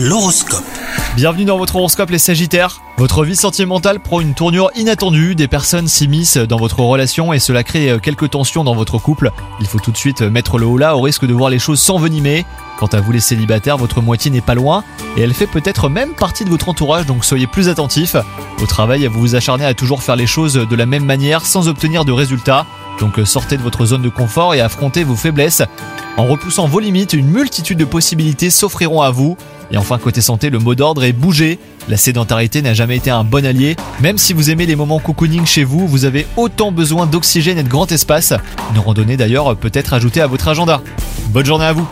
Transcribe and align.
L'horoscope. 0.00 0.62
Bienvenue 1.16 1.44
dans 1.44 1.58
votre 1.58 1.74
horoscope 1.74 2.10
les 2.10 2.20
Sagittaires. 2.20 2.82
Votre 2.98 3.24
vie 3.24 3.34
sentimentale 3.34 3.98
prend 3.98 4.20
une 4.20 4.32
tournure 4.32 4.70
inattendue, 4.76 5.34
des 5.34 5.48
personnes 5.48 5.88
s'immiscent 5.88 6.38
dans 6.38 6.56
votre 6.56 6.78
relation 6.78 7.32
et 7.32 7.40
cela 7.40 7.64
crée 7.64 7.98
quelques 8.00 8.30
tensions 8.30 8.62
dans 8.62 8.76
votre 8.76 8.98
couple. 8.98 9.32
Il 9.58 9.66
faut 9.66 9.80
tout 9.80 9.90
de 9.90 9.96
suite 9.96 10.22
mettre 10.22 10.58
le 10.58 10.66
haut 10.66 10.78
là 10.78 10.96
au 10.96 11.00
risque 11.00 11.26
de 11.26 11.34
voir 11.34 11.50
les 11.50 11.58
choses 11.58 11.80
s'envenimer. 11.80 12.46
Quant 12.78 12.86
à 12.86 13.00
vous 13.00 13.10
les 13.10 13.18
célibataires, 13.18 13.76
votre 13.76 14.00
moitié 14.00 14.30
n'est 14.30 14.40
pas 14.40 14.54
loin 14.54 14.84
et 15.16 15.22
elle 15.22 15.34
fait 15.34 15.48
peut-être 15.48 15.88
même 15.88 16.14
partie 16.14 16.44
de 16.44 16.50
votre 16.50 16.68
entourage 16.68 17.06
donc 17.06 17.24
soyez 17.24 17.48
plus 17.48 17.68
attentifs. 17.68 18.14
Au 18.62 18.66
travail, 18.66 19.04
vous 19.06 19.18
vous 19.18 19.34
acharnez 19.34 19.64
à 19.64 19.74
toujours 19.74 20.04
faire 20.04 20.14
les 20.14 20.28
choses 20.28 20.54
de 20.54 20.76
la 20.76 20.86
même 20.86 21.04
manière 21.04 21.44
sans 21.44 21.66
obtenir 21.66 22.04
de 22.04 22.12
résultats. 22.12 22.66
Donc 23.00 23.18
sortez 23.24 23.56
de 23.56 23.62
votre 23.62 23.84
zone 23.84 24.02
de 24.02 24.08
confort 24.10 24.54
et 24.54 24.60
affrontez 24.60 25.02
vos 25.02 25.16
faiblesses. 25.16 25.62
En 26.16 26.26
repoussant 26.26 26.66
vos 26.66 26.78
limites, 26.80 27.14
une 27.14 27.28
multitude 27.28 27.78
de 27.78 27.84
possibilités 27.84 28.50
s'offriront 28.50 29.02
à 29.02 29.10
vous. 29.10 29.36
Et 29.70 29.76
enfin, 29.76 29.98
côté 29.98 30.20
santé, 30.20 30.50
le 30.50 30.58
mot 30.58 30.74
d'ordre 30.74 31.04
est 31.04 31.12
bouger. 31.12 31.58
La 31.88 31.96
sédentarité 31.96 32.62
n'a 32.62 32.74
jamais 32.74 32.96
été 32.96 33.10
un 33.10 33.24
bon 33.24 33.44
allié. 33.44 33.76
Même 34.00 34.18
si 34.18 34.32
vous 34.32 34.50
aimez 34.50 34.66
les 34.66 34.76
moments 34.76 34.98
cocooning 34.98 35.46
chez 35.46 35.64
vous, 35.64 35.86
vous 35.86 36.04
avez 36.04 36.26
autant 36.36 36.72
besoin 36.72 37.06
d'oxygène 37.06 37.58
et 37.58 37.62
de 37.62 37.68
grand 37.68 37.90
espace. 37.92 38.32
Une 38.74 38.80
randonnée 38.80 39.16
d'ailleurs 39.16 39.56
peut 39.56 39.70
être 39.74 39.92
ajoutée 39.92 40.20
à 40.20 40.26
votre 40.26 40.48
agenda. 40.48 40.80
Bonne 41.30 41.46
journée 41.46 41.66
à 41.66 41.72
vous 41.72 41.88